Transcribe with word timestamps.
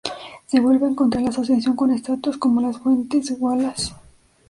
Se 0.47 0.59
vuelve 0.59 0.87
a 0.87 0.89
encontrar 0.89 1.21
la 1.21 1.29
asociación 1.29 1.75
con 1.75 1.91
estatuas 1.91 2.35
como 2.37 2.59
las 2.59 2.79
fuentes 2.79 3.35
Wallace. 3.37 3.91